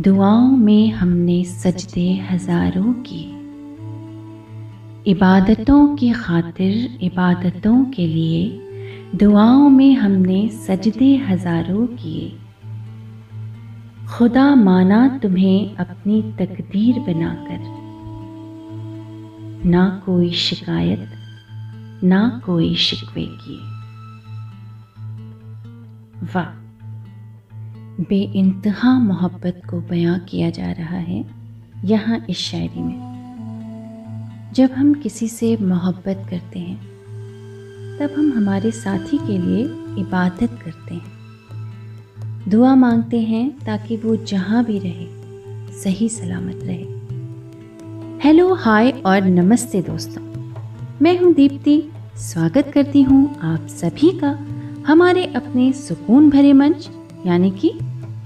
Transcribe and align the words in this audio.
दुआओं 0.00 0.56
में 0.56 0.90
हमने 0.90 1.44
सजदे 1.44 2.28
हज़ारों 2.30 2.92
किए 2.92 3.32
इबादतों 5.10 5.96
की 5.96 6.10
खातिर, 6.12 6.98
इबादतों 7.02 7.84
के 7.84 8.06
लिए 8.06 8.60
दुआओं 9.14 9.68
में 9.68 9.94
हमने 9.94 10.48
सजदे 10.48 11.16
हज़ारों 11.16 11.86
किए। 11.86 12.38
खुदा 14.06 14.54
माना 14.54 15.18
तुम्हें 15.18 15.76
अपनी 15.76 16.22
तकदीर 16.22 16.98
बनाकर। 16.98 17.60
ना 19.68 20.02
कोई 20.06 20.32
शिकायत, 20.32 21.08
ना 22.04 22.42
कोई 22.46 22.74
शिकवे 22.74 23.26
किए 23.26 23.60
वाह। 26.34 26.65
बे 28.00 28.16
इंतहा 28.36 28.98
मोहब्बत 28.98 29.62
को 29.70 29.80
बयां 29.80 30.18
किया 30.18 30.50
जा 30.50 30.72
रहा 30.72 30.96
है 30.96 31.24
यहाँ 31.84 32.26
इस 32.30 32.38
शायरी 32.38 32.82
में। 32.82 34.50
जब 34.54 34.72
हम 34.72 34.94
किसी 34.94 35.28
से 35.28 35.56
मोहब्बत 35.56 36.26
करते 36.30 36.58
हैं, 36.58 36.76
तब 37.98 38.14
हम 38.18 38.32
हमारे 38.32 38.70
साथी 38.70 39.18
के 39.18 39.38
लिए 39.38 39.62
इबादत 40.00 40.58
करते 40.64 40.94
हैं। 40.94 42.50
दुआ 42.50 42.74
मांगते 42.74 43.20
हैं 43.20 43.64
ताकि 43.64 43.96
वो 43.96 44.16
जहाँ 44.16 44.64
भी 44.64 44.78
रहे, 44.78 45.06
सही 45.82 46.08
सलामत 46.08 46.60
रहे। 46.62 46.84
हेलो, 48.24 48.54
हाय 48.54 48.90
और 48.90 49.22
नमस्ते 49.22 49.82
दोस्तों। 49.82 50.22
मैं 51.02 51.18
हूँ 51.18 51.34
दीप्ति। 51.34 51.82
स्वागत 52.16 52.70
करती 52.74 53.02
हूँ 53.02 53.36
आप 53.40 53.66
सभी 53.66 54.18
का 54.18 54.38
हमारे 54.86 55.26
अपने 55.26 55.72
सुकून 55.72 56.30
भरे 56.30 56.52
मंच 56.52 56.88
यानी 57.26 57.50
कि 57.50 57.72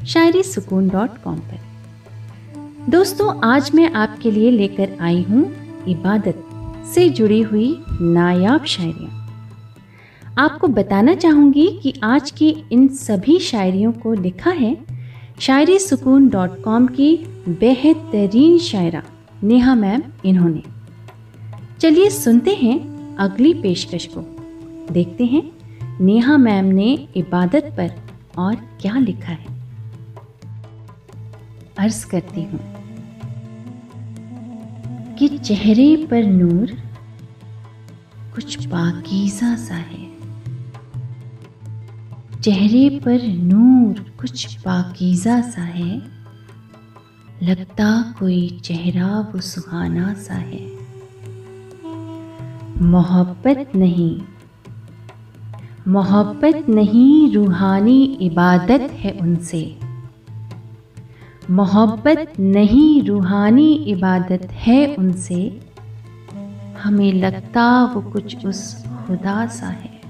शायरी 0.06 0.42
सुकून 0.42 0.88
डॉट 0.88 1.10
कॉम 1.24 1.36
पर। 1.36 2.90
दोस्तों, 2.90 3.40
आज 3.44 3.70
मैं 3.74 3.92
आपके 3.92 4.30
लिए 4.30 4.50
लेकर 4.50 4.96
आई 5.00 5.22
हूँ 5.22 5.44
इबादत 5.88 6.44
से 6.94 7.08
जुड़ी 7.08 7.40
हुई 7.40 7.82
नायाब 7.90 8.64
शायरियाँ। 8.64 9.16
आपको 10.38 10.68
बताना 10.68 11.14
चाहूँगी 11.14 11.66
कि 11.82 11.94
आज 12.02 12.30
की 12.30 12.48
इन 12.72 12.88
सभी 12.88 13.38
शायरियों 13.38 13.92
को 13.92 14.12
लिखा 14.12 14.50
है 14.50 14.76
शायरी 15.40 15.78
सुकून 15.78 16.28
डॉट 16.28 16.62
कॉम 16.62 16.86
की 16.86 17.16
बेहतरीन 17.48 18.58
शायरा 18.58 19.02
नेहा 19.42 19.74
मैम 19.74 20.02
इन्होंने। 20.24 20.62
चलिए 21.80 22.10
सुनते 22.10 22.54
हैं 22.54 23.16
अगली 23.16 23.54
पेशकश 23.54 24.08
को। 24.16 24.20
देखते 24.92 25.24
हैं, 25.24 25.42
नेहा 26.00 26.36
मैम 26.36 26.64
ने 26.64 26.92
इबादत 27.16 27.74
पर 27.76 28.09
और 28.38 28.54
क्या 28.54 28.94
लिखा 28.94 29.32
है? 29.32 29.60
अर्ज़ 31.78 32.06
करती 32.06 32.42
हूँ 32.42 32.80
कि 35.14 35.38
चेहरे 35.38 36.06
पर 36.10 36.24
नूर 36.24 36.72
कुछ 38.34 38.66
पाकीजा 38.66 39.56
सा 39.56 39.74
है। 39.74 40.10
चेहरे 42.40 42.98
पर 42.98 43.22
नूर 43.22 44.00
कुछ 44.20 44.54
पाकीजा 44.54 45.40
सा 45.40 45.62
है। 45.62 46.02
लगता 47.42 48.14
कोई 48.18 48.60
चेहरा 48.64 49.20
वो 49.20 49.40
सुहाना 49.40 50.14
सा 50.14 50.34
है। 50.34 50.70
मोहब्बत 52.82 53.72
नहीं 53.76 54.20
मोहब्बत 55.88 56.66
नहीं, 56.68 57.32
रूहानी 57.32 58.04
इबादत 58.04 58.90
है 58.92 59.10
उनसे। 59.10 59.78
मोहब्बत 61.50 62.32
नहीं, 62.40 63.02
रूहानी 63.02 63.72
इबादत 63.72 64.48
है 64.50 64.94
उनसे। 64.94 65.60
हमें 66.82 67.12
लगता 67.12 67.84
वो 67.84 68.00
कुछ 68.00 68.46
उस 68.46 68.84
खुदा 68.84 69.46
सा 69.46 69.66
है। 69.66 70.00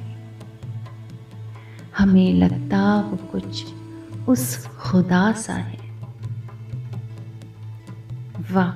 हमें 1.98 2.34
लगता 2.34 3.00
वो 3.00 3.16
कुछ 3.16 3.64
उस 4.28 4.66
खुदा 4.66 5.32
सा 5.32 5.54
है। 5.54 5.78
वाह, 8.52 8.70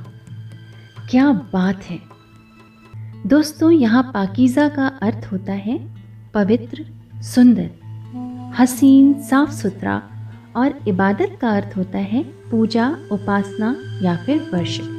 क्या 1.10 1.32
बात 1.32 1.82
है। 1.82 2.00
दोस्तों, 3.26 3.70
यहाँ 3.70 4.02
पाकिज़ा 4.02 4.68
का 4.68 4.86
अर्थ 4.86 5.32
होता 5.32 5.52
है 5.52 6.03
पवित्र, 6.34 6.84
सुंदर, 7.22 7.70
हसीन 8.58 9.12
साफ़ 9.22 9.50
सुथरा 9.50 10.02
और 10.56 10.74
इबादत 10.88 11.36
का 11.40 11.50
अर्थ 11.50 11.76
होता 11.76 11.98
है 11.98 12.22
पूजा, 12.22 12.96
उपासना 13.12 13.76
या 14.02 14.16
फिर 14.16 14.50
वर्षिप 14.54 14.90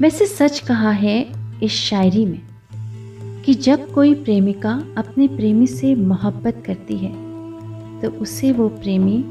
वैसे 0.00 0.26
सच 0.26 0.58
कहा 0.60 0.90
है 0.90 1.26
इस 1.62 1.72
शायरी 1.72 2.24
में 2.26 2.40
कि 3.42 3.54
जब 3.54 3.92
कोई 3.92 4.14
प्रेमिका 4.14 4.72
अपने 4.98 5.28
प्रेमी 5.28 5.66
से 5.66 5.94
मोहब्बत 5.94 6.62
करती 6.66 6.98
है 6.98 7.12
तो 8.00 8.10
उसे 8.10 8.52
वो 8.52 8.68
प्रेमी 8.68 9.24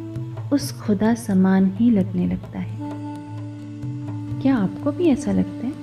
उस 0.54 0.72
खुदा 0.82 1.14
समान 1.14 1.72
ही 1.76 1.90
लगने 1.90 2.28
लगता 2.28 2.60
है। 2.60 2.78
क्या 4.42 4.56
आपको 4.58 4.92
भी 4.92 5.10
ऐसा 5.10 5.32
लगता 5.32 5.68
है? 5.68 5.74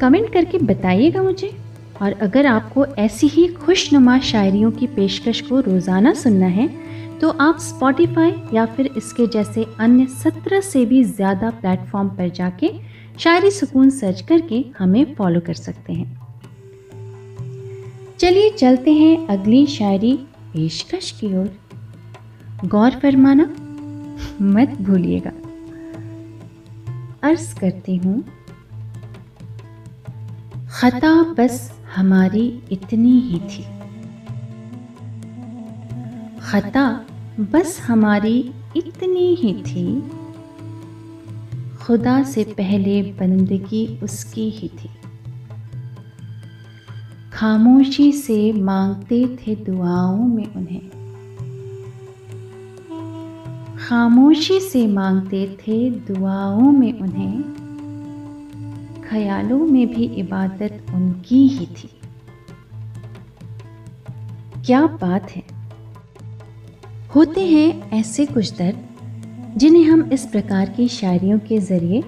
कमेंट 0.00 0.32
करके 0.32 0.58
बताइएगा 0.58 1.22
मुझे। 1.22 1.65
और 2.02 2.12
अगर 2.22 2.46
आपको 2.46 2.84
ऐसी 2.98 3.26
ही 3.28 3.46
खुशनुमा 3.54 4.18
शायरियों 4.22 4.70
की 4.70 4.86
पेशकश 4.86 5.40
को 5.40 5.60
रोज़ाना 5.60 6.12
सुनना 6.14 6.46
है 6.46 6.68
तो 7.18 7.30
आप 7.40 7.58
स्पॉटिफाई 7.58 8.32
या 8.54 8.64
फिर 8.66 8.86
इसके 8.96 9.26
जैसे 9.26 9.64
अन्य 9.80 10.06
सत्रह 10.14 10.60
से 10.62 10.84
भी 10.86 11.02
ज़्यादा 11.04 11.50
प्लेटफॉर्म 11.50 12.08
पर 12.08 12.28
जाके 12.30 12.70
शायरी 13.18 13.50
सुकून 13.50 13.90
सर्च 13.90 14.20
करके 14.20 14.64
हमें 14.78 15.14
फॉलो 15.14 15.40
कर 15.40 15.54
सकते 15.54 15.92
हैं। 15.92 16.08
चलिए 18.18 18.50
चलते 18.50 18.92
हैं 18.92 19.26
अगली 19.28 19.64
शायरी 19.66 20.12
पेशकश 20.52 21.10
की 21.20 21.34
ओर। 21.36 21.48
गौर 22.64 22.90
फरमाना, 22.92 23.44
मत 24.42 24.76
भूलिएगा। 24.80 25.32
अर्ज़ 27.22 27.54
करती 27.60 27.96
हूँ, 27.96 28.22
खता 30.72 31.12
बस 31.34 31.70
हमारी 31.96 32.62
इतनी 32.72 33.20
ही 33.20 33.38
थी। 33.38 33.62
खता 36.40 37.06
बस 37.40 37.80
हमारी 37.80 38.52
इतनी 38.76 39.34
ही 39.34 39.54
थी। 39.54 40.10
खुदा 41.82 42.22
से 42.22 42.44
पहले 42.44 43.02
बंदगी 43.02 44.00
उसकी 44.02 44.50
ही 44.50 44.68
थी। 44.68 44.90
खामोशी 47.32 48.12
से 48.12 48.52
मांगते 48.52 49.36
थे 49.36 49.54
दुआओं 49.54 50.26
में 50.26 50.54
उन्हें। 50.54 50.90
खामोशी 53.78 54.60
से 54.60 54.86
मांगते 54.86 55.56
थे 55.60 55.90
दुआओं 55.90 56.72
में 56.72 57.00
उन्हें। 57.00 57.65
ख्यालों 59.10 59.58
में 59.58 59.86
भी 59.94 60.04
इबादत 60.04 60.86
उनकी 60.94 61.46
ही 61.48 61.66
थी। 61.66 61.90
क्या 64.66 64.86
बात 64.86 65.30
है। 65.30 65.42
होते 67.14 67.46
हैं 67.46 67.90
ऐसे 67.90 68.26
कुछ 68.26 68.52
दर्द, 68.58 68.86
जिन्हें 69.56 69.84
हम 69.84 70.10
इस 70.12 70.26
प्रकार 70.26 70.68
की 70.68 70.88
शायरियों 70.88 71.38
के 71.38 71.58
ज़रिए 71.58 72.02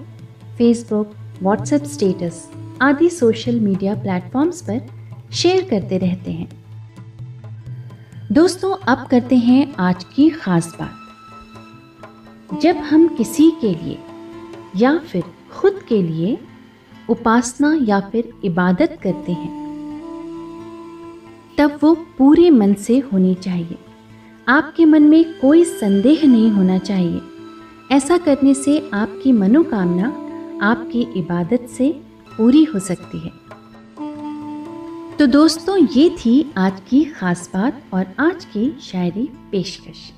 फेसबुक 0.57 1.13
व्हाट्सएप 1.41 1.83
स्टेटस 1.83 2.51
आदि 2.81 3.09
सोशल 3.09 3.59
मीडिया 3.59 3.95
प्लेटफॉर्म्स 3.95 4.61
पर 4.61 4.81
शेयर 5.33 5.67
करते 5.69 5.97
रहते 5.97 6.31
हैं। 6.31 6.49
दोस्तों, 8.31 8.75
अब 8.87 9.07
करते 9.07 9.35
हैं 9.35 9.75
आज 9.75 10.03
की 10.03 10.29
ख़ास 10.29 10.75
बात। 10.81 10.95
जब 12.61 12.77
हम 12.77 13.07
किसी 13.07 13.51
के 13.61 13.73
लिए 13.75 13.97
या 14.75 14.97
फिर 14.97 15.23
खुद 15.51 15.79
के 15.89 16.01
लिए 16.03 16.37
उपासना 17.09 17.73
या 17.83 17.99
फिर 18.11 18.31
इबादत 18.43 18.97
करते 19.03 19.31
हैं, 19.31 19.57
तब 21.57 21.79
वो 21.81 21.93
पूरे 22.17 22.49
मन 22.49 22.73
से 22.79 22.97
होनी 23.03 23.33
चाहिए। 23.35 23.77
आपके 24.47 24.85
मन 24.85 25.03
में 25.03 25.39
कोई 25.39 25.63
संदेह 25.65 26.25
नहीं 26.25 26.49
होना 26.51 26.77
चाहिए। 26.79 27.21
ऐसा 27.91 28.17
करने 28.17 28.53
से 28.53 28.77
आपकी 28.93 29.31
मनोकामना 29.31 30.07
आपकी 30.63 31.01
इबादत 31.15 31.67
से 31.69 31.89
पूरी 32.29 32.63
हो 32.63 32.79
सकती 32.79 33.19
है। 33.19 33.31
तो 35.17 35.27
दोस्तों, 35.27 35.77
ये 35.77 36.09
थी 36.09 36.53
आज 36.57 36.81
की 36.89 37.03
ख़ास 37.05 37.49
बात 37.53 37.81
और 37.93 38.05
आज 38.19 38.45
की 38.45 38.71
शायरी 38.81 39.29
पेशकश। 39.51 40.11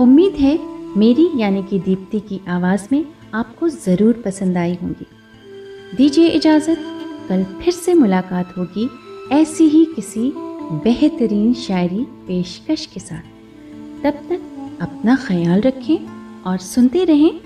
उम्मीद 0.00 0.34
है 0.34 0.58
मेरी 0.96 1.28
यानी 1.36 1.62
कि 1.62 1.78
दीप्ति 1.78 2.20
की 2.20 2.40
आवाज़ 2.48 2.86
में 2.92 3.04
आपको 3.34 3.68
ज़रूर 3.68 4.22
पसंद 4.24 4.56
आई 4.56 4.74
होंगी। 4.82 5.06
दीजिए 5.94 6.28
इजाज़त, 6.28 6.76
कल 7.28 7.44
फिर 7.44 7.74
से 7.74 7.94
मुलाकात 7.94 8.56
होगी 8.58 8.88
ऐसी 9.32 9.64
ही 9.64 9.84
किसी 9.84 10.32
बेहतरीन 10.84 11.54
शायरी 11.54 12.04
पेशकश 12.04 12.86
के 12.86 13.00
साथ। 13.00 13.22
तब 14.02 14.10
तक 14.10 14.40
अपना 14.80 15.16
ख्याल 15.16 15.60
रखें 15.60 15.96
और 16.42 16.58
सुनते 16.58 17.04
रहें। 17.04 17.40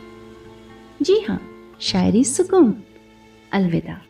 जी 1.02 1.25
हाँ 1.28 1.40
शायरी 1.81 2.25
सुकून। 2.25 2.75
अलविदा। 3.52 4.02